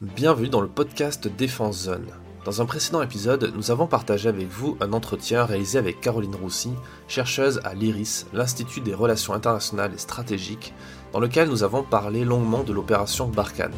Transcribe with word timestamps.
Bienvenue 0.00 0.48
dans 0.48 0.60
le 0.60 0.68
podcast 0.68 1.26
Défense 1.26 1.76
Zone. 1.82 2.06
Dans 2.44 2.62
un 2.62 2.66
précédent 2.66 3.02
épisode, 3.02 3.52
nous 3.56 3.72
avons 3.72 3.88
partagé 3.88 4.28
avec 4.28 4.46
vous 4.46 4.76
un 4.80 4.92
entretien 4.92 5.44
réalisé 5.44 5.76
avec 5.76 6.00
Caroline 6.00 6.36
Roussy, 6.36 6.70
chercheuse 7.08 7.60
à 7.64 7.74
l'IRIS, 7.74 8.26
l'Institut 8.32 8.80
des 8.80 8.94
Relations 8.94 9.34
Internationales 9.34 9.90
et 9.92 9.98
Stratégiques, 9.98 10.72
dans 11.12 11.18
lequel 11.18 11.48
nous 11.48 11.64
avons 11.64 11.82
parlé 11.82 12.24
longuement 12.24 12.62
de 12.62 12.72
l'opération 12.72 13.26
Barkhane. 13.26 13.74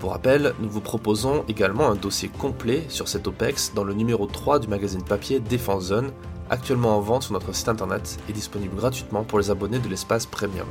Pour 0.00 0.10
rappel, 0.10 0.52
nous 0.60 0.68
vous 0.68 0.82
proposons 0.82 1.46
également 1.48 1.88
un 1.88 1.96
dossier 1.96 2.28
complet 2.28 2.84
sur 2.90 3.08
cette 3.08 3.26
OPEX 3.26 3.72
dans 3.74 3.84
le 3.84 3.94
numéro 3.94 4.26
3 4.26 4.58
du 4.58 4.68
magazine 4.68 5.02
papier 5.02 5.40
Défense 5.40 5.84
Zone, 5.84 6.12
actuellement 6.50 6.94
en 6.94 7.00
vente 7.00 7.22
sur 7.22 7.32
notre 7.32 7.54
site 7.54 7.70
internet 7.70 8.18
et 8.28 8.34
disponible 8.34 8.76
gratuitement 8.76 9.24
pour 9.24 9.38
les 9.38 9.50
abonnés 9.50 9.78
de 9.78 9.88
l'espace 9.88 10.26
premium. 10.26 10.68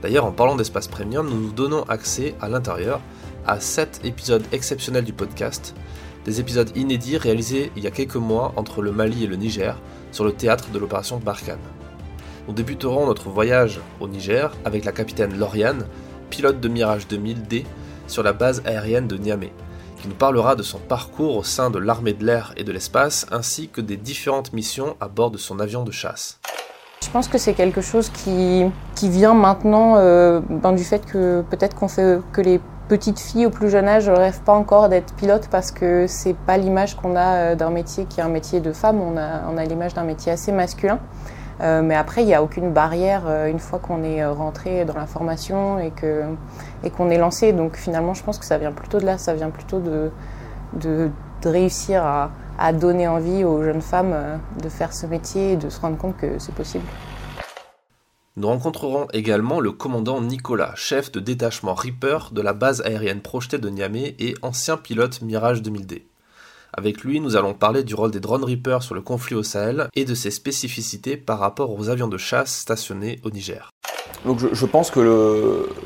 D'ailleurs, 0.00 0.24
en 0.24 0.32
parlant 0.32 0.56
d'espace 0.56 0.88
premium, 0.88 1.28
nous 1.28 1.40
nous 1.40 1.52
donnons 1.52 1.82
accès 1.82 2.34
à 2.40 2.48
l'intérieur 2.48 3.00
à 3.46 3.60
7 3.60 4.00
épisodes 4.04 4.44
exceptionnels 4.52 5.04
du 5.04 5.12
podcast, 5.12 5.74
des 6.24 6.40
épisodes 6.40 6.70
inédits 6.76 7.16
réalisés 7.16 7.72
il 7.76 7.82
y 7.82 7.86
a 7.86 7.90
quelques 7.90 8.16
mois 8.16 8.52
entre 8.56 8.82
le 8.82 8.92
Mali 8.92 9.24
et 9.24 9.26
le 9.26 9.36
Niger 9.36 9.78
sur 10.12 10.24
le 10.24 10.32
théâtre 10.32 10.70
de 10.72 10.78
l'opération 10.78 11.18
Barkhane. 11.18 11.58
Nous 12.48 12.54
débuterons 12.54 13.06
notre 13.06 13.28
voyage 13.28 13.80
au 14.00 14.08
Niger 14.08 14.52
avec 14.64 14.84
la 14.84 14.92
capitaine 14.92 15.38
Lauriane, 15.38 15.86
pilote 16.30 16.60
de 16.60 16.68
Mirage 16.68 17.06
2000D 17.06 17.64
sur 18.06 18.22
la 18.22 18.32
base 18.32 18.62
aérienne 18.64 19.06
de 19.06 19.16
Niamey, 19.16 19.52
qui 20.00 20.08
nous 20.08 20.14
parlera 20.14 20.56
de 20.56 20.62
son 20.62 20.78
parcours 20.78 21.36
au 21.36 21.42
sein 21.42 21.70
de 21.70 21.78
l'armée 21.78 22.12
de 22.12 22.24
l'air 22.24 22.52
et 22.56 22.64
de 22.64 22.72
l'espace 22.72 23.26
ainsi 23.30 23.68
que 23.68 23.80
des 23.80 23.96
différentes 23.96 24.52
missions 24.52 24.96
à 25.00 25.08
bord 25.08 25.30
de 25.30 25.38
son 25.38 25.60
avion 25.60 25.84
de 25.84 25.92
chasse. 25.92 26.40
Je 27.02 27.08
pense 27.08 27.28
que 27.28 27.38
c'est 27.38 27.54
quelque 27.54 27.80
chose 27.80 28.10
qui, 28.10 28.64
qui 28.94 29.08
vient 29.08 29.34
maintenant 29.34 29.96
euh, 29.96 30.40
ben, 30.48 30.72
du 30.72 30.84
fait 30.84 31.04
que 31.06 31.42
peut-être 31.50 31.74
qu'on 31.74 31.88
fait 31.88 32.20
que 32.32 32.40
les 32.40 32.60
petites 32.90 33.20
filles 33.20 33.46
au 33.46 33.50
plus 33.50 33.70
jeune 33.70 33.86
âge 33.86 34.10
ne 34.10 34.16
rêvent 34.16 34.40
pas 34.40 34.52
encore 34.52 34.88
d'être 34.88 35.14
pilote 35.14 35.46
parce 35.48 35.70
que 35.70 36.08
c'est 36.08 36.34
pas 36.34 36.56
l'image 36.56 36.96
qu'on 36.96 37.14
a 37.14 37.34
euh, 37.34 37.54
d'un 37.54 37.70
métier 37.70 38.04
qui 38.04 38.18
est 38.18 38.22
un 38.24 38.28
métier 38.28 38.58
de 38.58 38.72
femme, 38.72 39.00
on 39.00 39.16
a, 39.16 39.64
l'image 39.64 39.94
d'un 39.94 40.02
métier 40.02 40.32
assez 40.32 40.50
masculin. 40.50 40.98
Euh, 41.60 41.82
mais 41.82 41.94
après, 41.94 42.22
il 42.22 42.26
n'y 42.26 42.34
a 42.34 42.42
aucune 42.42 42.72
barrière 42.72 43.22
euh, 43.26 43.46
une 43.46 43.60
fois 43.60 43.78
qu'on 43.78 44.02
est 44.02 44.26
rentré 44.26 44.84
dans 44.84 44.96
la 44.96 45.06
formation 45.06 45.78
et 45.78 45.92
qu'on 46.90 47.10
est 47.10 47.18
lancé. 47.18 47.52
Donc 47.52 47.76
finalement, 47.76 48.12
je 48.12 48.24
pense 48.24 48.38
que 48.38 48.44
ça 48.44 48.58
vient 48.58 48.72
plutôt 48.72 48.98
de 48.98 49.06
là, 49.06 49.18
ça 49.18 49.34
vient 49.34 49.50
plutôt 49.50 49.78
de, 49.78 51.10
réussir 51.44 52.04
à, 52.04 52.72
donner 52.72 53.06
envie 53.06 53.44
aux 53.44 53.62
jeunes 53.62 53.82
femmes 53.82 54.14
de 54.60 54.68
faire 54.68 54.92
ce 54.92 55.06
métier 55.06 55.52
et 55.52 55.56
de 55.56 55.70
se 55.70 55.80
rendre 55.80 55.96
compte 55.96 56.16
que 56.16 56.40
c'est 56.40 56.54
possible. 56.54 56.84
Nous 58.36 58.46
rencontrerons 58.46 59.08
également 59.12 59.58
le 59.58 59.72
commandant 59.72 60.20
Nicolas, 60.20 60.72
chef 60.76 61.10
de 61.10 61.18
détachement 61.18 61.74
Reaper 61.74 62.30
de 62.30 62.40
la 62.40 62.52
base 62.52 62.80
aérienne 62.82 63.22
projetée 63.22 63.58
de 63.58 63.68
Niamey 63.68 64.14
et 64.20 64.34
ancien 64.42 64.76
pilote 64.76 65.20
Mirage 65.20 65.62
2000D. 65.62 66.02
Avec 66.72 67.02
lui, 67.02 67.18
nous 67.18 67.34
allons 67.34 67.54
parler 67.54 67.82
du 67.82 67.96
rôle 67.96 68.12
des 68.12 68.20
drones 68.20 68.44
Reaper 68.44 68.84
sur 68.84 68.94
le 68.94 69.00
conflit 69.00 69.34
au 69.34 69.42
Sahel 69.42 69.88
et 69.96 70.04
de 70.04 70.14
ses 70.14 70.30
spécificités 70.30 71.16
par 71.16 71.40
rapport 71.40 71.76
aux 71.76 71.88
avions 71.88 72.06
de 72.06 72.18
chasse 72.18 72.54
stationnés 72.54 73.18
au 73.24 73.30
Niger. 73.30 73.70
Donc 74.24 74.38
je, 74.38 74.66
pense 74.66 74.92
que 74.92 75.00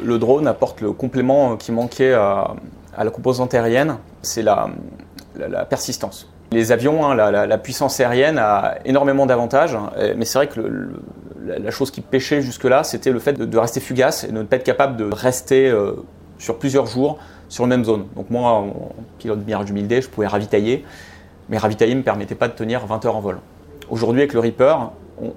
le, 0.02 0.18
drone 0.18 0.46
apporte 0.46 0.82
le 0.82 0.92
complément 0.92 1.56
qui 1.56 1.72
manquait 1.72 2.12
à, 2.12 2.54
la 2.98 3.10
composante 3.10 3.54
aérienne, 3.54 3.96
c'est 4.20 4.42
la, 4.42 4.68
persistance. 5.70 6.30
Les 6.52 6.72
avions, 6.72 7.06
hein, 7.06 7.14
la, 7.14 7.46
la, 7.46 7.58
puissance 7.58 7.98
aérienne 8.00 8.36
a 8.36 8.74
énormément 8.84 9.24
d'avantages, 9.24 9.78
mais 10.14 10.26
c'est 10.26 10.36
vrai 10.38 10.48
que 10.48 10.60
le, 10.60 11.00
la 11.44 11.70
chose 11.70 11.90
qui 11.90 12.00
pêchait 12.00 12.42
jusque-là, 12.42 12.84
c'était 12.84 13.10
le 13.10 13.18
fait 13.18 13.34
de, 13.34 13.58
rester 13.58 13.80
fugace 13.80 14.24
et 14.24 14.28
de 14.28 14.32
ne 14.32 14.42
pas 14.42 14.56
être 14.56 14.64
capable 14.64 14.96
de 14.96 15.04
rester 15.04 15.68
euh, 15.68 15.92
sur 16.38 16.58
plusieurs 16.58 16.86
jours 16.86 17.18
sur 17.48 17.64
la 17.64 17.68
même 17.68 17.84
zone. 17.84 18.06
Donc 18.16 18.30
moi, 18.30 18.50
en 18.50 18.92
pilote 19.18 19.40
de 19.40 19.44
Mirage 19.44 19.70
2000D, 19.70 20.02
je 20.02 20.08
pouvais 20.08 20.26
ravitailler, 20.26 20.84
mais 21.48 21.58
ravitailler 21.58 21.94
ne 21.94 21.98
me 22.00 22.04
permettait 22.04 22.34
pas 22.34 22.48
de 22.48 22.54
tenir 22.54 22.84
20 22.86 23.04
heures 23.04 23.16
en 23.16 23.20
vol. 23.20 23.38
Aujourd'hui, 23.90 24.22
avec 24.22 24.32
le 24.32 24.40
Reaper, 24.40 24.92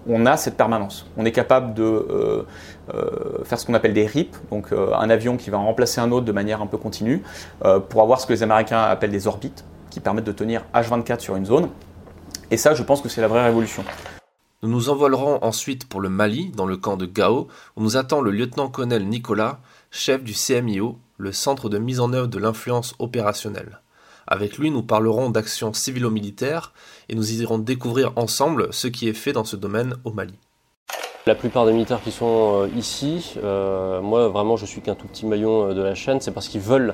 on, 0.07 0.25
a 0.25 0.37
cette 0.37 0.55
permanence. 0.55 1.05
On 1.17 1.25
est 1.25 1.31
capable 1.31 1.73
de 1.75 1.83
euh, 1.83 2.43
euh, 2.93 3.43
faire 3.43 3.59
ce 3.59 3.65
qu'on 3.65 3.75
appelle 3.75 3.93
des 3.93 4.07
RIP, 4.07 4.35
donc 4.49 4.71
un 4.71 5.09
avion 5.09 5.37
qui 5.37 5.49
va 5.49 5.57
remplacer 5.57 6.01
un 6.01 6.11
autre 6.11 6.25
de 6.25 6.31
manière 6.31 6.61
un 6.61 6.67
peu 6.67 6.77
continue, 6.77 7.21
pour 7.89 8.01
avoir 8.01 8.19
ce 8.19 8.25
que 8.25 8.33
les 8.33 8.41
Américains 8.41 8.81
appellent 8.81 9.11
des 9.11 9.27
orbites, 9.27 9.65
qui 9.91 9.99
permettent 9.99 10.25
de 10.25 10.31
tenir 10.31 10.63
H24 10.73 11.19
sur 11.19 11.35
une 11.35 11.45
zone. 11.45 11.69
Et 12.49 12.57
ça, 12.57 12.73
je 12.73 12.81
pense 12.81 13.01
que 13.01 13.09
c'est 13.09 13.21
la 13.21 13.27
vraie 13.27 13.43
révolution. 13.43 13.83
Nous 14.67 14.73
nous 14.73 14.89
envolerons 14.89 15.39
ensuite 15.43 15.87
pour 15.87 16.01
le 16.01 16.09
Mali, 16.09 16.51
dans 16.53 16.65
le 16.65 16.75
camp 16.75 16.97
de 16.97 17.05
Gao, 17.05 17.47
où 17.77 17.81
nous 17.81 17.95
attend 17.95 18.19
le 18.19 18.31
lieutenant-colonel 18.31 19.07
Nicolas, 19.07 19.59
chef 19.91 20.25
du 20.25 20.33
CMIO, 20.33 20.97
le 21.17 21.31
centre 21.31 21.69
de 21.69 21.77
mise 21.77 22.01
en 22.01 22.11
œuvre 22.11 22.27
de 22.27 22.37
l'influence 22.37 22.93
opérationnelle. 22.99 23.79
Avec 24.27 24.57
lui, 24.57 24.69
nous 24.69 24.83
parlerons 24.83 25.29
d'actions 25.29 25.71
civilo-militaires 25.71 26.73
et 27.07 27.15
nous 27.15 27.31
irons 27.41 27.59
découvrir 27.59 28.11
ensemble 28.17 28.67
ce 28.71 28.89
qui 28.89 29.07
est 29.07 29.13
fait 29.13 29.31
dans 29.31 29.45
ce 29.45 29.55
domaine 29.55 29.95
au 30.03 30.11
Mali. 30.11 30.35
La 31.27 31.35
plupart 31.35 31.65
des 31.65 31.71
militaires 31.71 32.01
qui 32.03 32.11
sont 32.11 32.63
euh, 32.63 32.67
ici, 32.75 33.35
euh, 33.41 34.01
moi 34.01 34.27
vraiment 34.27 34.57
je 34.57 34.65
suis 34.65 34.81
qu'un 34.81 34.95
tout 34.95 35.07
petit 35.07 35.25
maillon 35.25 35.69
euh, 35.69 35.73
de 35.75 35.81
la 35.81 35.95
chaîne, 35.95 36.19
c'est 36.19 36.31
parce 36.31 36.49
qu'ils 36.49 36.59
veulent 36.59 36.93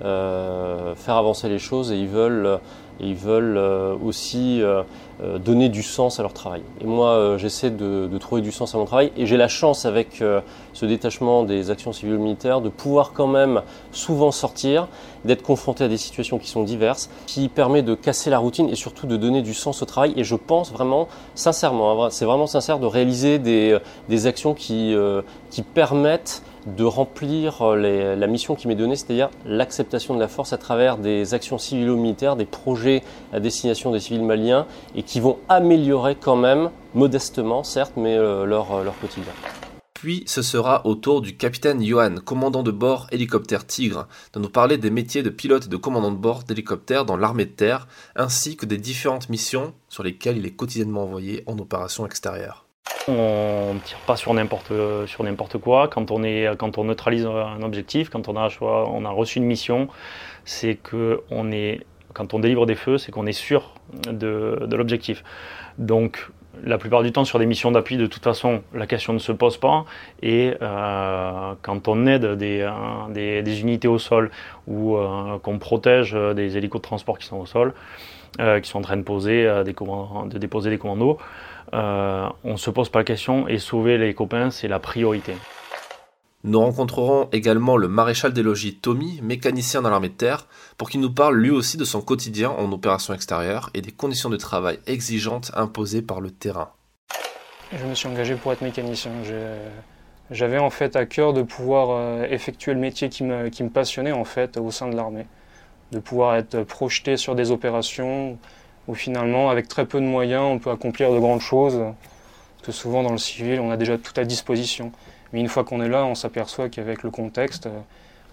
faire 0.00 1.16
avancer 1.16 1.50
les 1.50 1.58
choses 1.58 1.92
et 1.92 1.98
ils 1.98 2.08
veulent, 2.08 2.58
ils 3.00 3.14
veulent 3.14 3.58
aussi 4.02 4.62
euh, 5.22 5.38
donner 5.38 5.68
du 5.68 5.82
sens 5.82 6.18
à 6.18 6.22
leur 6.22 6.32
travail. 6.32 6.62
Et 6.80 6.84
moi, 6.84 7.36
j'essaie 7.36 7.70
de, 7.70 8.08
trouver 8.18 8.42
du 8.42 8.52
sens 8.52 8.74
à 8.74 8.78
mon 8.78 8.84
travail 8.84 9.12
et 9.16 9.26
j'ai 9.26 9.36
la 9.36 9.48
chance 9.48 9.86
avec 9.86 10.22
ce 10.72 10.86
détachement 10.86 11.42
des 11.42 11.70
actions 11.70 11.92
civiles 11.92 12.18
militaires 12.18 12.60
de 12.60 12.68
pouvoir 12.68 13.12
quand 13.12 13.26
même 13.26 13.62
souvent 13.92 14.30
sortir, 14.30 14.88
d'être 15.24 15.42
confronté 15.42 15.84
à 15.84 15.88
des 15.88 15.96
situations 15.96 16.38
qui 16.38 16.48
sont 16.48 16.62
diverses, 16.62 17.10
qui 17.26 17.48
permet 17.48 17.82
de 17.82 17.94
casser 17.94 18.30
la 18.30 18.38
routine 18.38 18.68
et 18.68 18.74
surtout 18.74 19.06
de 19.06 19.16
donner 19.16 19.42
du 19.42 19.54
sens 19.54 19.82
au 19.82 19.86
travail. 19.86 20.12
Et 20.16 20.24
je 20.24 20.36
pense 20.36 20.72
vraiment, 20.72 21.08
sincèrement, 21.34 22.04
hein, 22.04 22.10
c'est 22.10 22.24
vraiment 22.24 22.46
sincère 22.46 22.78
de 22.78 22.86
réaliser 22.86 23.38
des, 23.38 24.26
actions 24.26 24.54
qui, 24.54 24.94
permettent 25.74 26.42
de 26.66 26.84
remplir 26.84 27.74
la 27.74 28.26
mission 28.26 28.54
qui 28.54 28.68
m'est 28.68 28.74
donnée, 28.74 28.96
c'est-à-dire 28.96 29.30
l'acceptation 29.46 30.14
de 30.14 30.20
la 30.20 30.28
force 30.28 30.52
à 30.52 30.58
travers 30.58 30.98
des 30.98 31.34
actions 31.34 31.58
civilo-militaires, 31.58 32.36
des 32.36 32.44
projets 32.44 33.02
à 33.32 33.40
destination 33.40 33.90
des 33.90 34.00
civils 34.00 34.22
maliens 34.22 34.66
et 34.94 35.02
qui 35.10 35.18
vont 35.18 35.40
améliorer 35.48 36.14
quand 36.14 36.36
même, 36.36 36.70
modestement 36.94 37.64
certes, 37.64 37.94
mais 37.96 38.16
euh, 38.16 38.44
leur, 38.44 38.84
leur 38.84 38.96
quotidien. 39.00 39.32
Puis 39.92 40.22
ce 40.26 40.40
sera 40.40 40.86
au 40.86 40.94
tour 40.94 41.20
du 41.20 41.36
capitaine 41.36 41.84
Johan, 41.84 42.14
commandant 42.24 42.62
de 42.62 42.70
bord 42.70 43.08
hélicoptère 43.10 43.66
Tigre, 43.66 44.06
de 44.34 44.38
nous 44.38 44.48
parler 44.48 44.78
des 44.78 44.90
métiers 44.90 45.24
de 45.24 45.28
pilote 45.28 45.66
et 45.66 45.68
de 45.68 45.76
commandant 45.76 46.12
de 46.12 46.16
bord 46.16 46.44
d'hélicoptère 46.44 47.04
dans 47.04 47.16
l'armée 47.16 47.44
de 47.44 47.50
terre, 47.50 47.88
ainsi 48.14 48.56
que 48.56 48.66
des 48.66 48.78
différentes 48.78 49.28
missions 49.28 49.74
sur 49.88 50.04
lesquelles 50.04 50.38
il 50.38 50.46
est 50.46 50.52
quotidiennement 50.52 51.02
envoyé 51.02 51.42
en 51.46 51.58
opération 51.58 52.06
extérieure. 52.06 52.66
On 53.08 53.74
ne 53.74 53.80
tire 53.80 53.98
pas 54.06 54.16
sur 54.16 54.32
n'importe 54.32 54.72
sur 55.06 55.24
n'importe 55.24 55.58
quoi. 55.58 55.88
Quand 55.88 56.12
on 56.12 56.22
est 56.22 56.56
quand 56.56 56.78
on 56.78 56.84
neutralise 56.84 57.26
un 57.26 57.62
objectif, 57.62 58.10
quand 58.10 58.28
on 58.28 58.36
a 58.36 58.48
on 58.60 59.04
a 59.04 59.10
reçu 59.10 59.38
une 59.38 59.44
mission, 59.46 59.88
c'est 60.44 60.76
que 60.76 61.22
on 61.30 61.50
est 61.50 61.80
quand 62.12 62.34
on 62.34 62.38
délivre 62.38 62.66
des 62.66 62.74
feux, 62.74 62.98
c'est 62.98 63.12
qu'on 63.12 63.26
est 63.26 63.32
sûr 63.32 63.74
de, 64.10 64.58
l'objectif. 64.70 65.22
Donc 65.78 66.28
la 66.64 66.78
plupart 66.78 67.02
du 67.02 67.12
temps 67.12 67.24
sur 67.24 67.38
des 67.38 67.46
missions 67.46 67.70
d'appui, 67.70 67.96
de 67.96 68.06
toute 68.06 68.24
façon, 68.24 68.62
la 68.74 68.86
question 68.86 69.12
ne 69.12 69.18
se 69.18 69.32
pose 69.32 69.56
pas. 69.56 69.84
Et 70.22 70.54
euh, 70.60 71.54
quand 71.62 71.88
on 71.88 72.06
aide 72.06 72.26
des, 72.34 72.60
euh, 72.60 73.42
des, 73.42 73.60
unités 73.60 73.88
au 73.88 73.98
sol 73.98 74.30
ou 74.66 74.96
euh, 74.96 75.38
qu'on 75.38 75.58
protège 75.58 76.12
des 76.12 76.56
hélicos 76.56 76.80
de 76.80 76.86
transport 76.86 77.18
qui 77.18 77.26
sont 77.26 77.38
au 77.38 77.46
sol, 77.46 77.72
qui 78.38 78.68
sont 78.68 78.78
en 78.78 78.82
train 78.82 78.96
de, 78.96 79.02
poser, 79.02 79.44
de 79.44 80.38
déposer 80.38 80.70
des 80.70 80.78
commandos, 80.78 81.18
on 81.72 82.32
ne 82.44 82.56
se 82.56 82.70
pose 82.70 82.88
pas 82.88 83.00
la 83.00 83.04
question 83.04 83.48
et 83.48 83.58
sauver 83.58 83.98
les 83.98 84.14
copains, 84.14 84.50
c'est 84.50 84.68
la 84.68 84.78
priorité. 84.78 85.34
Nous 86.42 86.58
rencontrerons 86.58 87.28
également 87.32 87.76
le 87.76 87.86
maréchal 87.86 88.32
des 88.32 88.42
logis 88.42 88.74
Tommy, 88.74 89.20
mécanicien 89.22 89.82
dans 89.82 89.90
l'armée 89.90 90.08
de 90.08 90.14
terre, 90.14 90.46
pour 90.78 90.88
qu'il 90.88 91.00
nous 91.00 91.12
parle 91.12 91.36
lui 91.36 91.50
aussi 91.50 91.76
de 91.76 91.84
son 91.84 92.00
quotidien 92.00 92.48
en 92.48 92.72
opération 92.72 93.12
extérieure 93.12 93.68
et 93.74 93.82
des 93.82 93.92
conditions 93.92 94.30
de 94.30 94.38
travail 94.38 94.78
exigeantes 94.86 95.50
imposées 95.54 96.00
par 96.00 96.22
le 96.22 96.30
terrain. 96.30 96.70
Je 97.78 97.84
me 97.84 97.94
suis 97.94 98.08
engagé 98.08 98.36
pour 98.36 98.54
être 98.54 98.62
mécanicien. 98.62 99.10
J'avais 100.30 100.58
en 100.58 100.70
fait 100.70 100.96
à 100.96 101.04
cœur 101.04 101.34
de 101.34 101.42
pouvoir 101.42 101.88
euh, 101.90 102.24
effectuer 102.30 102.72
le 102.72 102.80
métier 102.80 103.10
qui 103.10 103.22
me, 103.22 103.50
qui 103.50 103.62
me 103.62 103.68
passionnait 103.68 104.12
en 104.12 104.24
fait 104.24 104.56
au 104.56 104.70
sein 104.70 104.88
de 104.88 104.96
l'armée, 104.96 105.26
de 105.92 105.98
pouvoir 105.98 106.36
être 106.36 106.62
projeté 106.62 107.18
sur 107.18 107.34
des 107.34 107.50
opérations, 107.50 108.38
où 108.88 108.94
finalement, 108.94 109.50
avec 109.50 109.68
très 109.68 109.84
peu 109.84 110.00
de 110.00 110.06
moyens, 110.06 110.44
on 110.44 110.58
peut 110.58 110.70
accomplir 110.70 111.12
de 111.12 111.18
grandes 111.18 111.42
choses. 111.42 111.78
Parce 111.78 112.66
que 112.66 112.72
souvent, 112.72 113.02
dans 113.02 113.12
le 113.12 113.18
civil, 113.18 113.60
on 113.60 113.70
a 113.70 113.76
déjà 113.76 113.98
tout 113.98 114.12
à 114.16 114.24
disposition. 114.24 114.92
Mais 115.32 115.40
une 115.40 115.48
fois 115.48 115.64
qu'on 115.64 115.80
est 115.82 115.88
là, 115.88 116.04
on 116.04 116.14
s'aperçoit 116.14 116.68
qu'avec 116.68 117.02
le 117.02 117.10
contexte, 117.10 117.68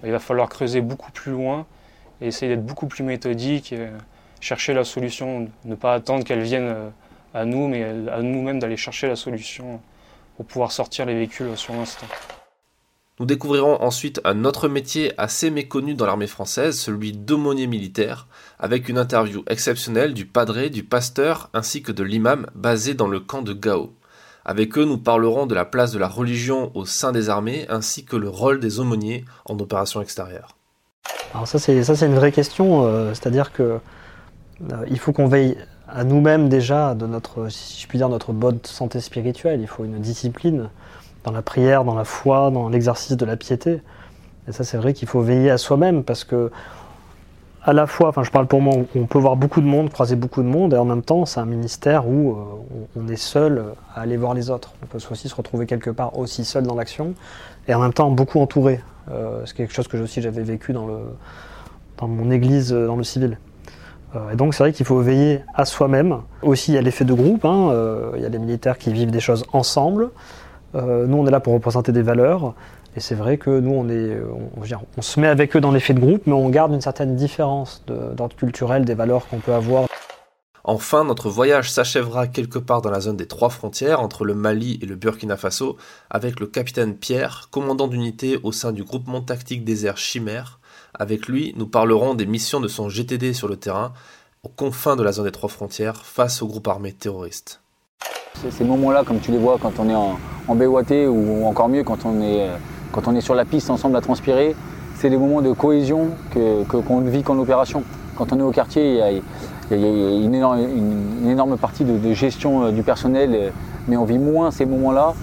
il 0.03 0.11
va 0.11 0.19
falloir 0.19 0.49
creuser 0.49 0.81
beaucoup 0.81 1.11
plus 1.11 1.31
loin 1.31 1.65
et 2.21 2.27
essayer 2.27 2.55
d'être 2.55 2.65
beaucoup 2.65 2.87
plus 2.87 3.03
méthodique, 3.03 3.73
et 3.73 3.89
chercher 4.39 4.73
la 4.73 4.83
solution, 4.83 5.49
ne 5.65 5.75
pas 5.75 5.93
attendre 5.93 6.23
qu'elle 6.23 6.41
vienne 6.41 6.91
à 7.33 7.45
nous, 7.45 7.67
mais 7.67 7.83
à 7.83 8.21
nous-mêmes 8.21 8.59
d'aller 8.59 8.77
chercher 8.77 9.07
la 9.07 9.15
solution 9.15 9.79
pour 10.35 10.45
pouvoir 10.45 10.71
sortir 10.71 11.05
les 11.05 11.13
véhicules 11.13 11.55
sur 11.55 11.73
l'instant. 11.73 12.07
Nous 13.19 13.25
découvrirons 13.25 13.81
ensuite 13.81 14.21
un 14.25 14.45
autre 14.45 14.67
métier 14.67 15.11
assez 15.17 15.49
méconnu 15.49 15.95
dans 15.95 16.05
l'armée 16.05 16.27
française, 16.27 16.79
celui 16.79 17.13
d'aumônier 17.13 17.65
militaire, 17.65 18.27
avec 18.59 18.89
une 18.89 18.99
interview 18.99 19.43
exceptionnelle 19.47 20.13
du 20.13 20.27
padré, 20.27 20.69
du 20.69 20.83
pasteur 20.83 21.49
ainsi 21.53 21.81
que 21.81 21.91
de 21.91 22.03
l'imam 22.03 22.45
basé 22.53 22.93
dans 22.93 23.07
le 23.07 23.19
camp 23.19 23.41
de 23.41 23.53
Gao. 23.53 23.91
Avec 24.49 24.77
eux, 24.77 24.85
nous 24.85 24.97
parlerons 24.97 25.45
de 25.45 25.53
la 25.53 25.65
place 25.65 25.91
de 25.91 25.99
la 25.99 26.07
religion 26.07 26.71
au 26.73 26.85
sein 26.85 27.11
des 27.11 27.29
armées 27.29 27.65
ainsi 27.69 28.05
que 28.05 28.15
le 28.15 28.29
rôle 28.29 28.61
des 28.61 28.79
aumôniers 28.79 29.25
en 29.45 29.59
opération 29.59 30.01
extérieure. 30.01 30.55
Alors 31.33 31.47
ça 31.47 31.59
c'est 31.59 31.83
ça 31.83 31.95
c'est 31.95 32.05
une 32.05 32.15
vraie 32.15 32.31
question, 32.31 32.85
euh, 32.85 33.13
c'est-à-dire 33.13 33.51
que 33.51 33.79
euh, 34.71 34.85
il 34.89 34.97
faut 34.99 35.11
qu'on 35.11 35.27
veille 35.27 35.57
à 35.87 36.03
nous-mêmes 36.03 36.49
déjà 36.49 36.95
de 36.95 37.05
notre, 37.05 37.49
si 37.49 37.81
je 37.81 37.87
puis 37.87 37.97
dire, 37.97 38.09
notre 38.09 38.33
bonne 38.33 38.59
santé 38.63 39.01
spirituelle. 39.01 39.61
Il 39.61 39.67
faut 39.67 39.85
une 39.85 39.99
discipline 39.99 40.69
dans 41.23 41.31
la 41.31 41.41
prière, 41.41 41.83
dans 41.83 41.95
la 41.95 42.05
foi, 42.05 42.49
dans 42.51 42.69
l'exercice 42.69 43.15
de 43.17 43.25
la 43.25 43.37
piété. 43.37 43.81
Et 44.47 44.51
ça, 44.51 44.63
c'est 44.63 44.77
vrai 44.77 44.93
qu'il 44.93 45.07
faut 45.07 45.21
veiller 45.21 45.49
à 45.49 45.57
soi-même 45.57 46.03
parce 46.03 46.23
que, 46.23 46.51
à 47.67 47.73
la 47.73 47.85
fois, 47.85 48.07
enfin, 48.07 48.23
je 48.23 48.31
parle 48.31 48.47
pour 48.47 48.61
moi, 48.61 48.73
on 48.95 49.05
peut 49.07 49.19
voir 49.19 49.35
beaucoup 49.35 49.59
de 49.59 49.65
monde, 49.65 49.91
croiser 49.91 50.15
beaucoup 50.15 50.41
de 50.41 50.47
monde, 50.47 50.73
et 50.73 50.77
en 50.77 50.85
même 50.85 51.01
temps, 51.01 51.25
c'est 51.25 51.41
un 51.41 51.45
ministère 51.45 52.07
où 52.07 52.31
euh, 52.31 52.35
on 52.95 53.09
est 53.09 53.17
seul 53.17 53.61
à 53.93 53.99
aller 53.99 54.15
voir 54.15 54.33
les 54.33 54.49
autres. 54.49 54.73
On 54.81 54.85
peut 54.85 54.99
aussi 55.11 55.27
se 55.27 55.35
retrouver 55.35 55.65
quelque 55.65 55.89
part 55.89 56.17
aussi 56.17 56.45
seul 56.45 56.63
dans 56.63 56.75
l'action, 56.75 57.13
et 57.67 57.73
en 57.73 57.81
même 57.81 57.91
temps 57.91 58.09
beaucoup 58.09 58.39
entouré. 58.39 58.79
Euh, 59.11 59.41
c'est 59.45 59.53
quelque 59.53 59.73
chose 59.73 59.89
que 59.89 59.97
aussi 59.97 60.21
j'avais 60.21 60.43
vécu 60.43 60.71
dans, 60.71 60.87
le, 60.87 60.97
dans 61.97 62.07
mon 62.07 62.31
église, 62.31 62.71
euh, 62.71 62.87
dans 62.87 62.95
le 62.95 63.03
civil. 63.03 63.37
Et 64.31 64.35
donc 64.35 64.55
c'est 64.55 64.63
vrai 64.63 64.71
qu'il 64.71 64.85
faut 64.85 64.99
veiller 64.99 65.41
à 65.53 65.65
soi-même. 65.65 66.21
Aussi 66.41 66.71
il 66.71 66.75
y 66.75 66.77
a 66.77 66.81
l'effet 66.81 67.05
de 67.05 67.13
groupe, 67.13 67.45
hein, 67.45 67.71
il 68.15 68.21
y 68.23 68.25
a 68.25 68.29
les 68.29 68.39
militaires 68.39 68.79
qui 68.79 68.91
vivent 68.91 69.11
des 69.11 69.19
choses 69.19 69.45
ensemble. 69.53 70.09
Nous 70.73 71.15
on 71.15 71.27
est 71.27 71.29
là 71.29 71.39
pour 71.39 71.53
représenter 71.53 71.91
des 71.91 72.01
valeurs. 72.01 72.55
Et 72.97 72.99
c'est 72.99 73.13
vrai 73.13 73.37
que 73.37 73.59
nous 73.59 73.73
on, 73.73 73.89
est, 73.89 74.19
on, 74.19 74.59
on 74.97 75.01
se 75.03 75.19
met 75.19 75.27
avec 75.27 75.55
eux 75.55 75.61
dans 75.61 75.71
l'effet 75.71 75.93
de 75.93 75.99
groupe, 75.99 76.23
mais 76.25 76.33
on 76.33 76.49
garde 76.49 76.73
une 76.73 76.81
certaine 76.81 77.15
différence 77.15 77.83
d'ordre 77.85 78.35
culturel 78.35 78.85
des 78.85 78.95
valeurs 78.95 79.27
qu'on 79.27 79.37
peut 79.37 79.53
avoir. 79.53 79.87
Enfin, 80.63 81.03
notre 81.03 81.29
voyage 81.29 81.71
s'achèvera 81.71 82.25
quelque 82.25 82.57
part 82.57 82.81
dans 82.81 82.89
la 82.89 82.99
zone 82.99 83.15
des 83.15 83.27
trois 83.27 83.51
frontières 83.51 84.01
entre 84.01 84.25
le 84.25 84.33
Mali 84.33 84.79
et 84.81 84.87
le 84.87 84.95
Burkina 84.95 85.37
Faso 85.37 85.77
avec 86.09 86.39
le 86.39 86.47
capitaine 86.47 86.95
Pierre, 86.95 87.49
commandant 87.51 87.87
d'unité 87.87 88.39
au 88.41 88.51
sein 88.51 88.71
du 88.71 88.83
groupement 88.83 89.21
tactique 89.21 89.63
désert 89.63 89.97
Chimère, 89.97 90.59
avec 90.95 91.27
lui, 91.27 91.53
nous 91.55 91.67
parlerons 91.67 92.15
des 92.15 92.25
missions 92.25 92.59
de 92.59 92.67
son 92.67 92.89
GTD 92.89 93.33
sur 93.33 93.47
le 93.47 93.57
terrain, 93.57 93.93
aux 94.41 94.49
confins 94.49 94.95
de 94.95 95.03
la 95.03 95.11
zone 95.11 95.25
des 95.25 95.31
trois 95.31 95.49
frontières, 95.49 96.03
face 96.03 96.41
au 96.41 96.47
groupe 96.47 96.67
armé 96.67 96.93
terroriste. 96.93 97.61
Ces 98.49 98.63
moments-là, 98.63 99.03
comme 99.03 99.19
tu 99.19 99.31
les 99.31 99.37
vois 99.37 99.59
quand 99.59 99.73
on 99.77 99.87
est 99.87 99.95
en, 99.95 100.17
en 100.47 100.55
BOAT 100.55 100.91
ou 101.09 101.45
encore 101.45 101.69
mieux 101.69 101.83
quand 101.83 102.05
on, 102.05 102.21
est, 102.21 102.49
quand 102.91 103.07
on 103.07 103.15
est 103.15 103.21
sur 103.21 103.35
la 103.35 103.45
piste 103.45 103.69
ensemble 103.69 103.95
à 103.95 104.01
transpirer, 104.01 104.55
c'est 104.95 105.09
des 105.09 105.17
moments 105.17 105.41
de 105.41 105.51
cohésion 105.51 106.09
qu'on 106.33 106.63
que, 106.65 107.09
vit 107.09 107.23
qu'en 107.23 107.37
opération. 107.37 107.83
Quand 108.17 108.33
on 108.33 108.39
est 108.39 108.43
au 108.43 108.51
quartier, 108.51 108.89
il 108.91 108.97
y 108.97 109.01
a, 109.01 109.77
une, 109.77 110.33
énorme, 110.33 111.57
partie 111.57 111.83
de, 111.83 112.13
gestion 112.13 112.63
euh, 112.63 112.71
du 112.71 112.83
personnel, 112.83 113.51
mais 113.87 113.97
on 113.97 114.05
vit 114.05 114.17
moins 114.17 114.49
ces 114.49 114.65
moments-là 114.65 115.13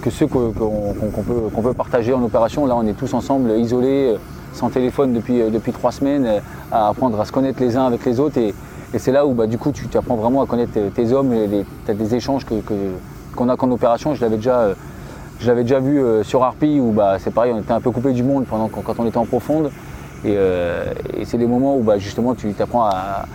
que 0.00 0.10
ceux 0.10 0.26
qu'on 0.26 0.52
qu 0.52 1.22
peut, 1.22 1.50
qu 1.54 1.62
peut, 1.62 1.74
partager 1.74 2.12
en 2.12 2.22
opération. 2.22 2.66
Là, 2.66 2.76
on 2.76 2.86
est 2.86 2.94
tous 2.94 3.12
ensemble, 3.14 3.50
isolés, 3.52 4.16
sans 4.54 4.70
téléphone 4.70 5.12
depuis, 5.12 5.42
euh, 5.42 5.50
depuis 5.50 5.72
trois 5.72 5.92
semaines, 5.92 6.24
euh, 6.26 6.40
à 6.72 6.88
apprendre 6.88 7.20
à 7.20 7.24
se 7.24 7.32
connaître 7.32 7.60
les 7.60 7.76
uns 7.76 7.84
avec 7.84 8.04
les 8.04 8.20
autres. 8.20 8.38
Et, 8.38 8.54
c'est 8.96 9.10
là 9.10 9.26
où 9.26 9.32
bah, 9.32 9.48
du 9.48 9.58
coup 9.58 9.72
tu 9.72 9.88
apprends 9.98 10.14
vraiment 10.14 10.40
à 10.40 10.46
connaître 10.46 10.78
tes 10.94 11.12
hommes, 11.12 11.34
tu 11.84 11.94
des 11.94 12.14
échanges 12.14 12.44
qu'on 12.44 12.60
que, 12.60 13.50
a 13.50 13.56
qu'en 13.56 13.70
opération. 13.72 14.14
Je 14.14 14.20
l'avais 14.20 14.36
déjà, 14.36 14.60
euh, 14.60 14.74
je 15.40 15.46
l'avais 15.46 15.62
déjà 15.62 15.80
vu 15.80 16.00
sur 16.22 16.42
Harpy 16.42 16.80
où 16.80 16.92
bah, 16.92 17.18
c'est 17.18 17.32
pareil, 17.32 17.52
on 17.54 17.60
était 17.60 17.72
un 17.72 17.80
peu 17.80 17.90
coupé 17.90 18.12
du 18.12 18.22
monde 18.22 18.46
pendant, 18.46 18.68
quand 18.68 18.98
on 18.98 19.06
était 19.06 19.18
en 19.18 19.26
profonde. 19.26 19.70
Et, 20.24 20.36
euh, 20.38 20.94
et 21.16 21.26
c'est 21.26 21.36
des 21.36 21.46
moments 21.46 21.76
où 21.76 21.82
bah, 21.82 21.98
justement 21.98 22.34
tu 22.34 22.54
apprends 22.58 22.86
à, 22.86 23.26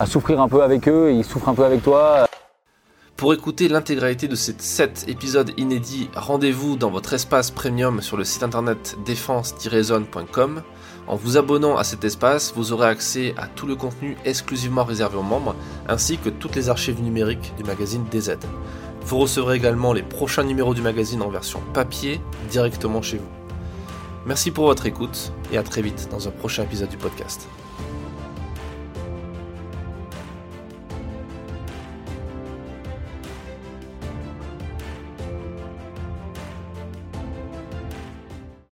à 0.00 0.06
souffrir 0.06 0.40
un 0.40 0.48
peu 0.48 0.62
avec 0.62 0.88
eux 0.88 1.10
et 1.10 1.14
ils 1.14 1.24
souffrent 1.24 1.50
un 1.50 1.54
peu 1.54 1.64
avec 1.64 1.82
toi. 1.82 2.26
Pour 3.16 3.32
écouter 3.32 3.68
l'intégralité 3.68 4.26
de 4.26 4.34
ces 4.34 4.54
7 4.58 5.04
épisodes 5.06 5.52
inédits, 5.56 6.10
rendez-vous 6.16 6.76
dans 6.76 6.90
votre 6.90 7.12
espace 7.12 7.50
premium 7.50 8.00
sur 8.00 8.16
le 8.16 8.24
site 8.24 8.42
internet 8.42 8.96
défense-zone.com. 9.06 10.62
En 11.06 11.16
vous 11.16 11.36
abonnant 11.36 11.76
à 11.76 11.84
cet 11.84 12.02
espace, 12.04 12.54
vous 12.56 12.72
aurez 12.72 12.88
accès 12.88 13.34
à 13.36 13.46
tout 13.46 13.66
le 13.66 13.76
contenu 13.76 14.16
exclusivement 14.24 14.84
réservé 14.84 15.18
aux 15.18 15.22
membres, 15.22 15.54
ainsi 15.86 16.16
que 16.16 16.30
toutes 16.30 16.56
les 16.56 16.70
archives 16.70 17.02
numériques 17.02 17.52
du 17.56 17.62
magazine 17.62 18.04
DZ. 18.10 18.38
Vous 19.04 19.18
recevrez 19.18 19.56
également 19.56 19.92
les 19.92 20.02
prochains 20.02 20.44
numéros 20.44 20.74
du 20.74 20.80
magazine 20.80 21.20
en 21.20 21.28
version 21.28 21.60
papier 21.74 22.20
directement 22.50 23.02
chez 23.02 23.18
vous. 23.18 23.28
Merci 24.26 24.50
pour 24.50 24.64
votre 24.64 24.86
écoute 24.86 25.32
et 25.52 25.58
à 25.58 25.62
très 25.62 25.82
vite 25.82 26.08
dans 26.10 26.26
un 26.26 26.30
prochain 26.30 26.62
épisode 26.62 26.88
du 26.88 26.96
podcast. 26.96 27.46